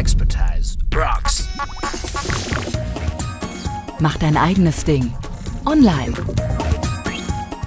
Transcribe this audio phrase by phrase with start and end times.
[0.00, 1.46] Expertise rocks.
[3.98, 5.12] Mach dein eigenes Ding.
[5.66, 6.14] Online.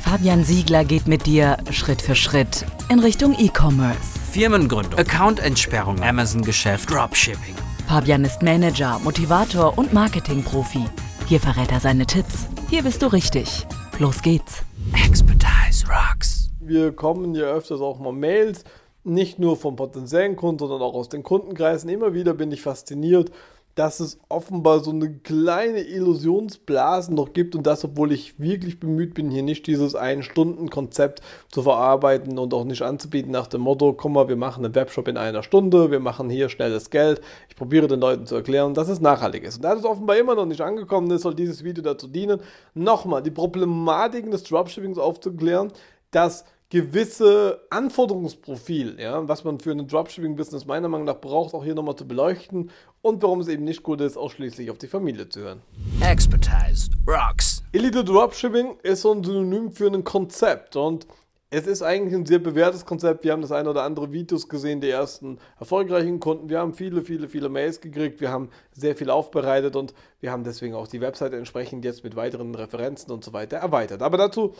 [0.01, 4.17] Fabian Siegler geht mit dir Schritt für Schritt in Richtung E-Commerce.
[4.31, 7.53] Firmengründung, Accountentsperrung, Amazon-Geschäft, Dropshipping.
[7.87, 10.85] Fabian ist Manager, Motivator und Marketingprofi.
[11.27, 12.47] Hier verrät er seine Tipps.
[12.67, 13.67] Hier bist du richtig.
[13.99, 14.63] Los geht's.
[15.05, 16.49] Expertise rocks.
[16.59, 18.63] Wir kommen ja öfters auch mal Mails,
[19.03, 21.89] nicht nur vom potenziellen Kunden, sondern auch aus den Kundenkreisen.
[21.89, 23.31] Immer wieder bin ich fasziniert,
[23.75, 29.15] dass es offenbar so eine kleine Illusionsblase noch gibt und das, obwohl ich wirklich bemüht
[29.15, 34.13] bin, hier nicht dieses Ein-Stunden-Konzept zu verarbeiten und auch nicht anzubieten nach dem Motto, komm
[34.13, 37.21] mal, wir machen einen Webshop in einer Stunde, wir machen hier schnelles Geld.
[37.49, 39.55] Ich probiere den Leuten zu erklären, dass es nachhaltig ist.
[39.55, 42.41] Und da es offenbar immer noch nicht angekommen ist, soll dieses Video dazu dienen,
[42.75, 45.71] nochmal die Problematiken des Dropshippings aufzuklären,
[46.11, 51.75] dass gewisse Anforderungsprofil, ja, was man für ein Dropshipping-Business meiner Meinung nach braucht, auch hier
[51.75, 52.71] nochmal zu beleuchten
[53.03, 55.61] und warum es eben nicht gut ist, ausschließlich auf die Familie zu hören.
[56.01, 57.61] Expertise rocks.
[57.73, 61.05] Elite Dropshipping ist so ein Synonym für ein Konzept und
[61.51, 63.23] es ist eigentlich ein sehr bewährtes Konzept.
[63.23, 66.49] Wir haben das eine oder andere Videos gesehen, die ersten erfolgreichen Kunden.
[66.49, 68.19] Wir haben viele, viele, viele Mails gekriegt.
[68.19, 72.15] Wir haben sehr viel aufbereitet und wir haben deswegen auch die Webseite entsprechend jetzt mit
[72.15, 74.01] weiteren Referenzen und so weiter erweitert.
[74.01, 74.55] Aber dazu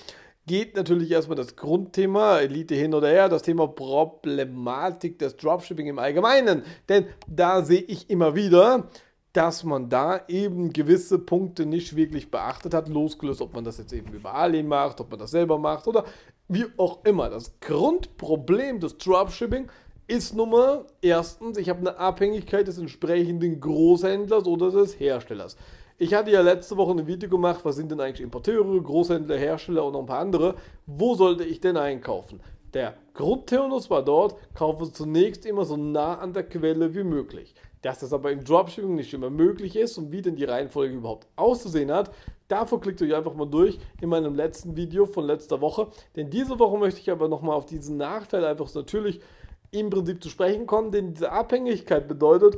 [0.46, 6.00] geht natürlich erstmal das Grundthema, Elite hin oder her, das Thema Problematik des Dropshipping im
[6.00, 6.64] Allgemeinen.
[6.90, 8.90] Denn da sehe ich immer wieder,
[9.32, 13.94] dass man da eben gewisse Punkte nicht wirklich beachtet hat, losgelöst, ob man das jetzt
[13.94, 16.06] eben über Ali macht, ob man das selber macht oder
[16.48, 17.30] wie auch immer.
[17.30, 19.70] Das Grundproblem des Dropshipping
[20.08, 25.58] ist Nummer erstens, ich habe eine Abhängigkeit des entsprechenden Großhändlers oder des Herstellers.
[26.00, 29.86] Ich hatte ja letzte Woche ein Video gemacht, was sind denn eigentlich Importeure, Großhändler, Hersteller
[29.86, 30.56] und noch ein paar andere.
[30.88, 32.40] Wo sollte ich denn einkaufen?
[32.74, 37.54] Der Grundturnus war dort, kaufe zunächst immer so nah an der Quelle wie möglich.
[37.84, 41.28] Dass das aber im Dropshipping nicht immer möglich ist und wie denn die Reihenfolge überhaupt
[41.36, 42.12] auszusehen hat,
[42.48, 45.90] davor klickt euch einfach mal durch in meinem letzten Video von letzter Woche.
[46.16, 49.22] Denn diese Woche möchte ich aber nochmal auf diesen Nachteil einfach natürlich
[49.70, 52.58] im Prinzip zu sprechen kommen, denn diese Abhängigkeit bedeutet,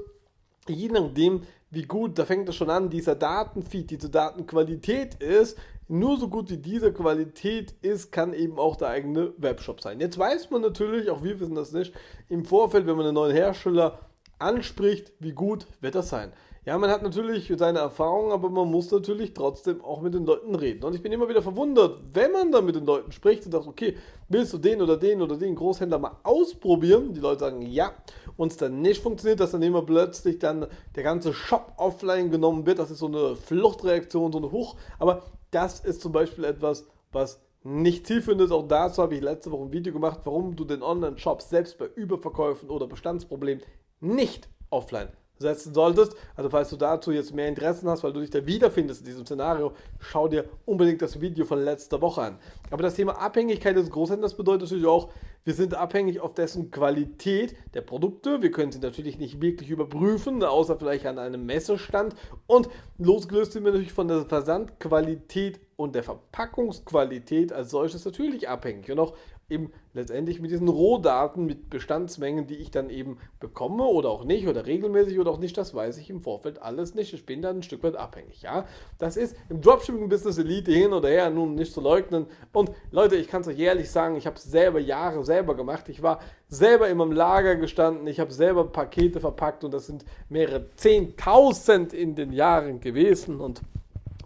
[0.67, 6.17] je nachdem, wie gut, da fängt es schon an, dieser Datenfeed, diese Datenqualität ist, nur
[6.17, 9.99] so gut wie diese Qualität ist, kann eben auch der eigene Webshop sein.
[9.99, 11.93] Jetzt weiß man natürlich, auch wir wissen das nicht,
[12.29, 13.99] im Vorfeld, wenn man einen neuen Hersteller
[14.39, 16.33] anspricht, wie gut wird das sein.
[16.65, 20.55] Ja, man hat natürlich seine Erfahrungen, aber man muss natürlich trotzdem auch mit den Leuten
[20.55, 20.83] reden.
[20.83, 23.67] Und ich bin immer wieder verwundert, wenn man dann mit den Leuten spricht und sagt,
[23.67, 23.95] okay,
[24.29, 27.13] willst du den oder den oder den Großhändler mal ausprobieren?
[27.13, 27.91] Die Leute sagen ja,
[28.35, 30.65] und es dann nicht funktioniert, dass dann immer plötzlich dann
[30.95, 32.79] der ganze Shop offline genommen wird.
[32.79, 34.75] Das ist so eine Fluchtreaktion, so eine Hoch.
[34.97, 35.21] Aber
[35.51, 38.51] das ist zum Beispiel etwas, was nicht zielführend ist.
[38.51, 41.85] Auch dazu habe ich letzte Woche ein Video gemacht, warum du den Online-Shop selbst bei
[41.85, 43.63] Überverkäufen oder Bestandsproblemen
[43.99, 46.15] nicht offline setzen solltest.
[46.35, 49.25] Also falls du dazu jetzt mehr Interessen hast, weil du dich da wiederfindest in diesem
[49.25, 52.39] Szenario, schau dir unbedingt das Video von letzter Woche an.
[52.71, 55.09] Aber das Thema Abhängigkeit des Großhändlers bedeutet natürlich auch,
[55.45, 58.41] wir sind abhängig auf dessen Qualität der Produkte.
[58.41, 62.15] Wir können sie natürlich nicht wirklich überprüfen, außer vielleicht an einem Messestand.
[62.47, 68.89] Und losgelöst sind wir natürlich von der Versandqualität und der Verpackungsqualität als solches natürlich abhängig.
[68.91, 69.13] Und auch
[69.49, 74.47] eben letztendlich mit diesen Rohdaten, mit Bestandsmengen, die ich dann eben bekomme oder auch nicht
[74.47, 77.13] oder regelmäßig oder auch nicht, das weiß ich im Vorfeld alles nicht.
[77.13, 78.41] Ich bin dann ein Stück weit abhängig.
[78.41, 78.65] Ja,
[78.97, 82.25] das ist im Dropshipping-Business Elite hin oder her nun nicht zu leugnen.
[82.53, 85.89] Und Leute, ich kann es euch ehrlich sagen, ich habe es selber Jahre selber gemacht.
[85.89, 86.19] Ich war
[86.49, 91.93] selber in meinem Lager gestanden, ich habe selber Pakete verpackt und das sind mehrere Zehntausend
[91.93, 93.61] in den Jahren gewesen und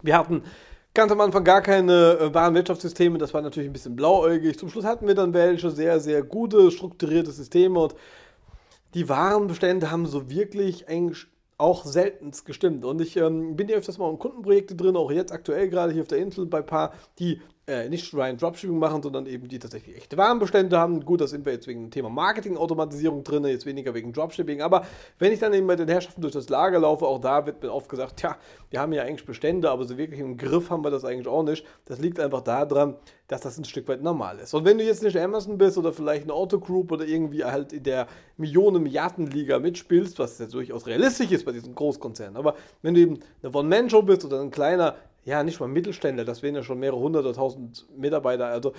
[0.02, 0.42] wir hatten
[0.94, 4.58] ganz am Anfang gar keine äh, Warenwirtschaftssysteme, das war natürlich ein bisschen blauäugig.
[4.58, 7.94] Zum Schluss hatten wir dann welche sehr, sehr gute, strukturierte Systeme und
[8.94, 11.26] die Warenbestände haben so wirklich eigentlich
[11.58, 12.84] auch seltenst gestimmt.
[12.84, 16.02] Und ich ähm, bin hier öfters mal in Kundenprojekte drin, auch jetzt aktuell gerade hier
[16.02, 17.40] auf der Insel bei ein paar, die
[17.70, 21.04] äh, nicht rein Dropshipping machen, sondern eben die tatsächlich echte Warenbestände haben.
[21.04, 24.60] Gut, da sind wir jetzt wegen dem Thema Marketing-Automatisierung drin, jetzt weniger wegen Dropshipping.
[24.60, 24.84] Aber
[25.20, 27.72] wenn ich dann eben bei den Herrschaften durch das Lager laufe, auch da wird mir
[27.72, 28.36] oft gesagt, tja,
[28.70, 31.44] wir haben ja eigentlich Bestände, aber so wirklich im Griff haben wir das eigentlich auch
[31.44, 31.64] nicht.
[31.84, 32.96] Das liegt einfach daran,
[33.28, 34.52] dass das ein Stück weit normal ist.
[34.54, 37.84] Und wenn du jetzt nicht Amazon bist oder vielleicht eine Autogroup oder irgendwie halt in
[37.84, 43.20] der Millionen-Milliarden-Liga mitspielst, was ja durchaus realistisch ist bei diesen Großkonzernen, aber wenn du eben
[43.42, 46.98] eine One-Man-Show bist oder ein kleiner ja, nicht mal Mittelständler, das wären ja schon mehrere
[46.98, 48.46] hundert oder tausend Mitarbeiter.
[48.46, 48.72] Also,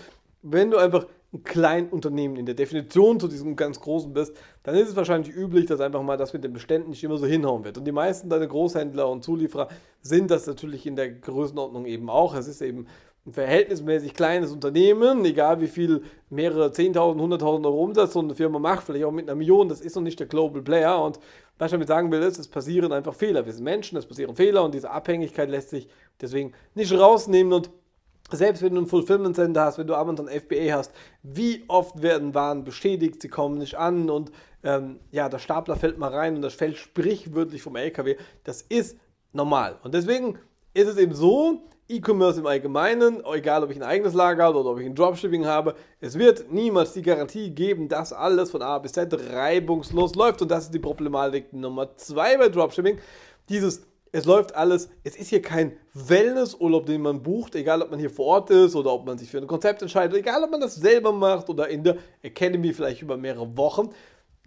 [0.43, 4.89] wenn du einfach ein Kleinunternehmen in der Definition zu diesem ganz großen bist, dann ist
[4.89, 7.77] es wahrscheinlich üblich, dass einfach mal das mit den Beständen nicht immer so hinhauen wird.
[7.77, 9.67] Und die meisten deiner Großhändler und Zulieferer
[10.01, 12.33] sind das natürlich in der Größenordnung eben auch.
[12.35, 12.87] Es ist eben
[13.25, 16.01] ein verhältnismäßig kleines Unternehmen, egal wie viel
[16.31, 19.81] mehrere 10.000, 100.000 Euro Umsatz so eine Firma macht, vielleicht auch mit einer Million, das
[19.81, 21.19] ist noch nicht der Global Player und
[21.61, 23.45] Was ich damit sagen will, ist, es passieren einfach Fehler.
[23.45, 25.87] Wir sind Menschen, es passieren Fehler und diese Abhängigkeit lässt sich
[26.21, 27.69] deswegen nicht rausnehmen und
[28.31, 32.33] selbst wenn du einen Fulfillment Center hast, wenn du Amazon FBA hast, wie oft werden
[32.33, 34.31] Waren bestätigt, sie kommen nicht an und
[34.63, 38.15] ähm, ja, der Stapler fällt mal rein und das fällt sprichwörtlich vom LKW.
[38.43, 38.97] Das ist
[39.33, 39.79] normal.
[39.83, 40.37] Und deswegen
[40.73, 44.71] ist es eben so, E-Commerce im Allgemeinen, egal ob ich ein eigenes Lager habe oder
[44.71, 48.79] ob ich ein Dropshipping habe, es wird niemals die Garantie geben, dass alles von A
[48.79, 50.41] bis Z reibungslos läuft.
[50.41, 52.97] Und das ist die Problematik Nummer zwei bei Dropshipping.
[53.49, 57.99] Dieses es läuft alles, es ist hier kein Wellnessurlaub, den man bucht, egal ob man
[57.99, 60.61] hier vor Ort ist oder ob man sich für ein Konzept entscheidet, egal ob man
[60.61, 63.89] das selber macht oder in der Academy vielleicht über mehrere Wochen.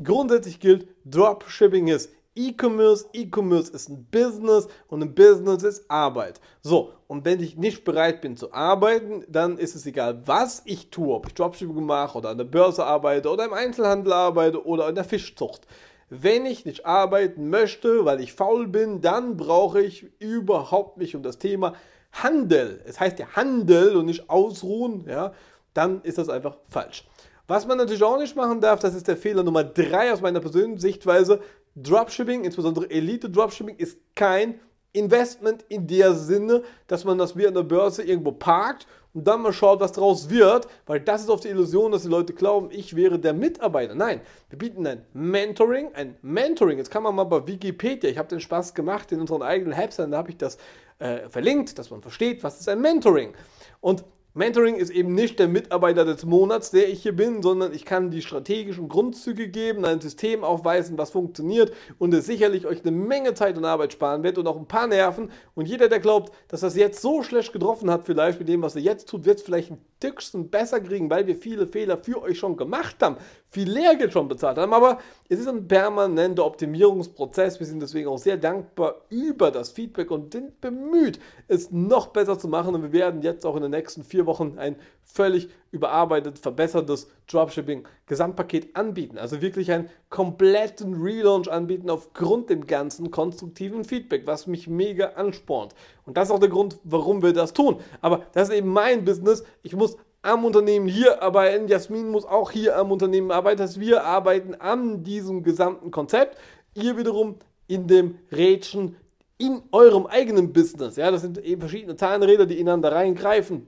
[0.02, 6.40] Grundsätzlich gilt, Dropshipping ist E-Commerce, E-Commerce ist ein Business und ein Business ist Arbeit.
[6.62, 10.90] So, und wenn ich nicht bereit bin zu arbeiten, dann ist es egal, was ich
[10.90, 14.88] tue, ob ich Dropshipping mache oder an der Börse arbeite oder im Einzelhandel arbeite oder
[14.88, 15.62] in der Fischzucht.
[16.10, 21.22] Wenn ich nicht arbeiten möchte, weil ich faul bin, dann brauche ich überhaupt nicht um
[21.22, 21.74] das Thema
[22.12, 22.82] Handel.
[22.86, 25.32] Es heißt ja Handel und nicht ausruhen, ja,
[25.72, 27.04] dann ist das einfach falsch.
[27.46, 30.40] Was man natürlich auch nicht machen darf, das ist der Fehler Nummer drei aus meiner
[30.40, 31.40] persönlichen Sichtweise.
[31.76, 34.60] Dropshipping, insbesondere Elite Dropshipping, ist kein
[34.94, 39.42] Investment in der Sinne, dass man das wie an der Börse irgendwo parkt und dann
[39.42, 42.68] mal schaut, was daraus wird, weil das ist oft die Illusion, dass die Leute glauben,
[42.70, 43.94] ich wäre der Mitarbeiter.
[43.94, 44.20] Nein,
[44.50, 46.78] wir bieten ein Mentoring, ein Mentoring.
[46.78, 50.12] Jetzt kann man mal bei Wikipedia, ich habe den Spaß gemacht in unseren eigenen Webseiten,
[50.12, 50.58] da habe ich das
[50.98, 53.34] äh, verlinkt, dass man versteht, was ist ein Mentoring.
[53.80, 54.04] Und
[54.36, 58.10] Mentoring ist eben nicht der Mitarbeiter des Monats, der ich hier bin, sondern ich kann
[58.10, 63.34] die strategischen Grundzüge geben, ein System aufweisen, was funktioniert und es sicherlich euch eine Menge
[63.34, 65.30] Zeit und Arbeit sparen wird und auch ein paar Nerven.
[65.54, 68.74] Und jeder, der glaubt, dass das jetzt so schlecht getroffen hat, vielleicht mit dem, was
[68.74, 72.20] er jetzt tut, wird es vielleicht ein Stückchen besser kriegen, weil wir viele Fehler für
[72.20, 73.16] euch schon gemacht haben,
[73.54, 74.72] viel Lehrgeld schon bezahlt haben.
[74.72, 74.98] Aber
[75.28, 77.60] es ist ein permanenter Optimierungsprozess.
[77.60, 82.36] Wir sind deswegen auch sehr dankbar über das Feedback und sind bemüht, es noch besser
[82.38, 82.74] zu machen.
[82.74, 88.74] Und wir werden jetzt auch in den nächsten vier Wochen ein völlig überarbeitet, verbessertes Dropshipping-Gesamtpaket
[88.74, 89.18] anbieten.
[89.18, 95.74] Also wirklich einen kompletten Relaunch anbieten aufgrund dem ganzen konstruktiven Feedback, was mich mega anspornt.
[96.06, 97.80] Und das ist auch der Grund, warum wir das tun.
[98.00, 99.44] Aber das ist eben mein Business.
[99.62, 101.68] Ich muss am Unternehmen hier arbeiten.
[101.68, 103.58] Jasmin muss auch hier am Unternehmen arbeiten.
[103.58, 106.38] Dass wir arbeiten an diesem gesamten Konzept.
[106.74, 107.36] Ihr wiederum
[107.66, 108.96] in dem Rädchen
[109.38, 110.96] in eurem eigenen Business.
[110.96, 113.66] Ja, das sind eben verschiedene Zahnräder, die ineinander reingreifen.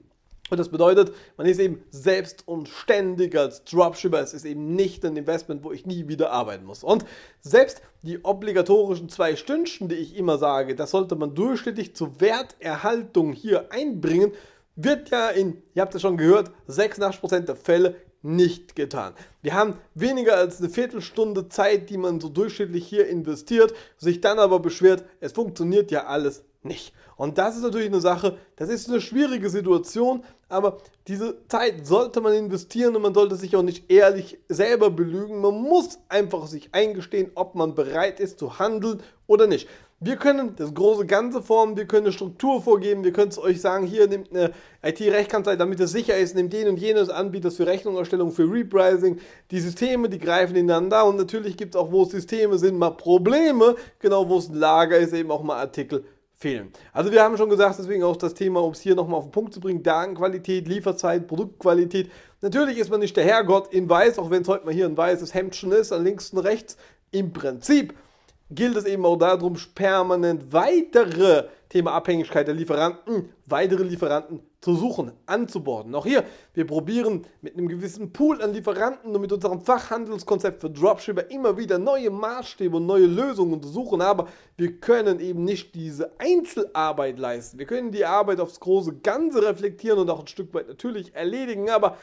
[0.49, 4.21] Und das bedeutet, man ist eben selbst und ständig als Dropshipper.
[4.21, 6.83] Es ist eben nicht ein Investment, wo ich nie wieder arbeiten muss.
[6.85, 7.05] Und
[7.41, 13.33] selbst die obligatorischen zwei Stündchen, die ich immer sage, das sollte man durchschnittlich zur Werterhaltung
[13.33, 14.31] hier einbringen,
[14.77, 19.13] wird ja in, ihr habt es schon gehört, 86% der Fälle nicht getan.
[19.41, 24.39] Wir haben weniger als eine Viertelstunde Zeit, die man so durchschnittlich hier investiert, sich dann
[24.39, 26.93] aber beschwert, es funktioniert ja alles nicht.
[27.15, 30.77] Und das ist natürlich eine Sache, das ist eine schwierige Situation, aber
[31.07, 35.41] diese Zeit sollte man investieren und man sollte sich auch nicht ehrlich selber belügen.
[35.41, 39.67] Man muss einfach sich eingestehen, ob man bereit ist zu handeln oder nicht.
[39.99, 43.59] Wir können das große Ganze formen, wir können eine Struktur vorgeben, wir können es euch
[43.59, 44.51] sagen, hier nehmt eine
[44.83, 49.19] IT-Rechtkanzlei, damit es sicher ist, nehmt den und jenes Anbieters für Rechnungserstellung, für Repricing.
[49.49, 52.91] Die Systeme, die greifen ineinander und natürlich gibt es auch, wo es Systeme sind, mal
[52.91, 56.05] Probleme, genau wo es ein Lager ist, eben auch mal Artikel
[56.35, 56.71] fehlen.
[56.93, 59.31] Also wir haben schon gesagt, deswegen auch das Thema, um es hier nochmal auf den
[59.31, 62.11] Punkt zu bringen, Datenqualität, Lieferzeit, Produktqualität.
[62.41, 64.95] Natürlich ist man nicht der Herrgott in weiß, auch wenn es heute mal hier ein
[64.95, 66.77] weißes Hemdchen ist, an links und rechts.
[67.09, 67.95] Im Prinzip
[68.49, 75.11] gilt es eben auch darum, permanent weitere Thema Abhängigkeit der Lieferanten, weitere Lieferanten zu suchen,
[75.25, 75.93] anzuborden.
[75.95, 76.23] Auch hier,
[76.53, 81.57] wir probieren mit einem gewissen Pool an Lieferanten und mit unserem Fachhandelskonzept für Dropshipper immer
[81.57, 87.19] wieder neue Maßstäbe und neue Lösungen zu suchen, aber wir können eben nicht diese Einzelarbeit
[87.19, 87.59] leisten.
[87.59, 91.69] Wir können die Arbeit aufs große Ganze reflektieren und auch ein Stück weit natürlich erledigen,
[91.69, 91.97] aber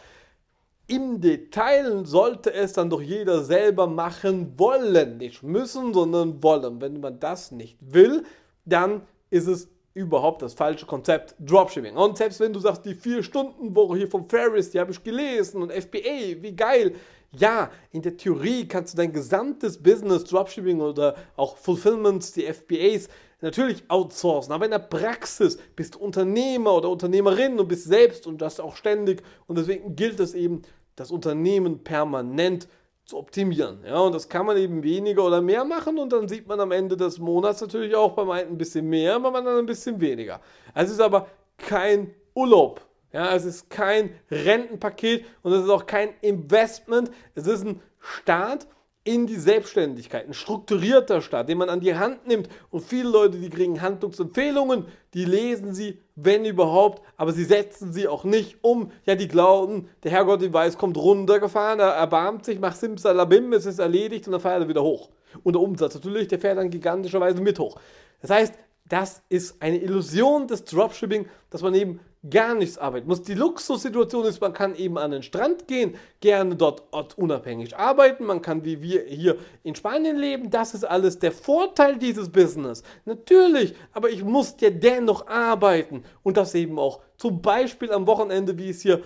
[0.86, 5.18] im Detail sollte es dann doch jeder selber machen wollen.
[5.18, 6.80] Nicht müssen, sondern wollen.
[6.80, 8.24] Wenn man das nicht will,
[8.64, 11.96] dann ist es überhaupt das falsche Konzept Dropshipping.
[11.96, 15.72] Und selbst wenn du sagst, die 4-Stunden-Woche hier vom Ferris, die habe ich gelesen und
[15.72, 16.94] FBA, wie geil.
[17.36, 23.08] Ja, in der Theorie kannst du dein gesamtes Business, Dropshipping oder auch Fulfillments, die FBAs,
[23.44, 24.52] natürlich outsourcen.
[24.52, 28.74] Aber in der Praxis bist du Unternehmer oder Unternehmerin und bist selbst und das auch
[28.74, 29.22] ständig.
[29.46, 30.62] Und deswegen gilt es eben,
[30.96, 32.68] das Unternehmen permanent
[33.04, 33.80] zu optimieren.
[33.84, 36.70] Ja, und das kann man eben weniger oder mehr machen und dann sieht man am
[36.70, 40.40] Ende des Monats natürlich auch beim einen ein bisschen mehr, beim anderen ein bisschen weniger.
[40.74, 41.26] Es ist aber
[41.58, 42.80] kein Urlaub.
[43.12, 47.10] Ja, es ist kein Rentenpaket und es ist auch kein Investment.
[47.34, 48.66] Es ist ein Start
[49.04, 53.36] in die Selbstständigkeit, ein strukturierter Start, den man an die Hand nimmt und viele Leute,
[53.36, 58.90] die kriegen Handlungsempfehlungen, die lesen sie, wenn überhaupt, aber sie setzen sie auch nicht um.
[59.04, 63.66] Ja, die glauben, der Herrgott, ich weiß, kommt runtergefahren, er erbarmt sich, macht Simsalabim, es
[63.66, 65.10] ist erledigt und dann fährt er wieder hoch.
[65.42, 67.78] Und der Umsatz natürlich, der fährt dann gigantischerweise mit hoch.
[68.22, 68.54] Das heißt,
[68.88, 73.22] das ist eine Illusion des Dropshipping, dass man eben gar nichts arbeiten muss.
[73.22, 78.40] Die Luxussituation ist, man kann eben an den Strand gehen, gerne dort ortunabhängig arbeiten, man
[78.40, 82.82] kann wie wir hier in Spanien leben, das ist alles der Vorteil dieses Business.
[83.04, 88.56] Natürlich, aber ich muss ja dennoch arbeiten und das eben auch zum Beispiel am Wochenende,
[88.58, 89.02] wie es hier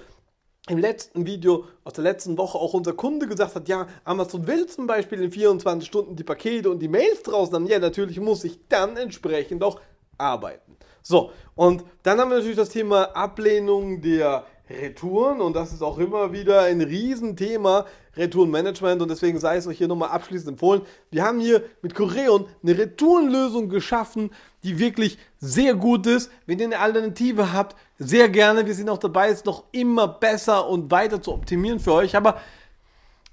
[0.68, 4.66] im letzten Video aus der letzten Woche auch unser Kunde gesagt hat, ja, Amazon will
[4.66, 7.66] zum Beispiel in 24 Stunden die Pakete und die Mails draußen haben.
[7.66, 9.80] Ja, natürlich muss ich dann entsprechend auch
[10.18, 10.76] arbeiten.
[11.02, 15.98] So, und dann haben wir natürlich das Thema Ablehnung der Retouren und das ist auch
[15.98, 20.82] immer wieder ein Riesenthema, Retourenmanagement und deswegen sei es euch hier nochmal abschließend empfohlen.
[21.10, 24.30] Wir haben hier mit Coreon eine Retourenlösung geschaffen,
[24.64, 26.30] die wirklich sehr gut ist.
[26.46, 28.66] Wenn ihr eine Alternative habt, sehr gerne.
[28.66, 32.16] Wir sind auch dabei, es noch immer besser und weiter zu optimieren für euch.
[32.16, 32.40] Aber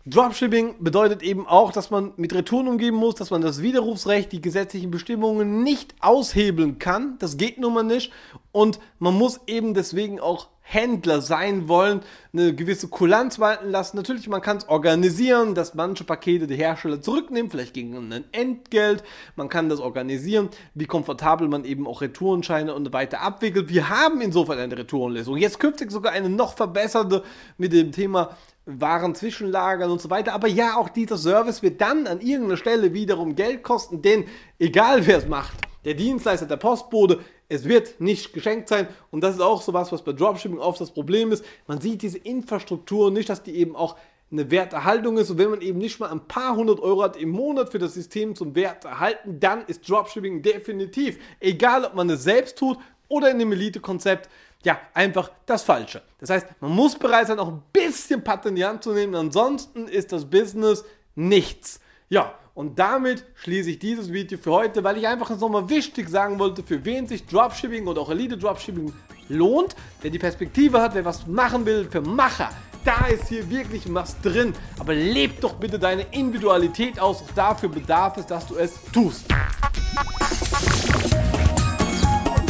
[0.08, 4.42] Dropshipping bedeutet eben auch, dass man mit Retouren umgehen muss, dass man das Widerrufsrecht, die
[4.42, 7.18] gesetzlichen Bestimmungen nicht aushebeln kann.
[7.18, 8.12] Das geht nun mal nicht.
[8.52, 12.02] Und man muss eben deswegen auch Händler sein wollen,
[12.34, 13.98] eine gewisse Kulanz walten lassen.
[13.98, 19.04] Natürlich, man kann es organisieren, dass manche Pakete der Hersteller zurücknehmen, vielleicht gegen ein Entgelt.
[19.36, 23.70] Man kann das organisieren, wie komfortabel man eben auch Retourenscheine und weiter abwickelt.
[23.70, 25.38] Wir haben insofern eine Retourenlösung.
[25.38, 27.24] Jetzt künftig sogar eine noch verbesserte
[27.58, 30.34] mit dem Thema waren zwischenlagern und so weiter.
[30.34, 34.26] Aber ja, auch dieser Service wird dann an irgendeiner Stelle wiederum Geld kosten, denn
[34.60, 35.56] egal wer es macht,
[35.86, 38.88] der Dienstleister, der Postbote, es wird nicht geschenkt sein.
[39.12, 41.46] Und das ist auch so was, was bei Dropshipping oft das Problem ist.
[41.68, 43.96] Man sieht diese Infrastruktur nicht, dass die eben auch
[44.32, 45.30] eine Werterhaltung ist.
[45.30, 47.94] Und wenn man eben nicht mal ein paar hundert Euro hat im Monat für das
[47.94, 53.30] System zum Wert erhalten, dann ist Dropshipping definitiv, egal ob man es selbst tut oder
[53.30, 54.28] in einem Elite-Konzept,
[54.66, 56.02] ja, einfach das Falsche.
[56.20, 59.14] Das heißt, man muss bereit sein, auch ein bisschen Patt in die Hand zu nehmen,
[59.16, 61.80] ansonsten ist das Business nichts.
[62.10, 66.40] Ja, und damit schließe ich dieses Video für heute, weil ich einfach nochmal wichtig sagen
[66.40, 68.92] wollte, für wen sich Dropshipping oder auch Elite Dropshipping
[69.30, 72.50] lohnt, wer die Perspektive hat, wer was machen will, für Macher.
[72.84, 74.54] Da ist hier wirklich was drin.
[74.80, 77.22] Aber leb doch bitte deine Individualität aus.
[77.22, 79.26] Auch dafür bedarf es, dass du es tust.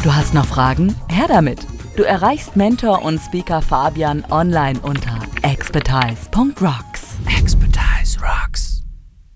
[0.04, 0.96] Du hast noch Fragen?
[1.10, 1.75] Her damit!
[1.96, 6.95] Du erreichst Mentor und Speaker Fabian online unter expertise.rock.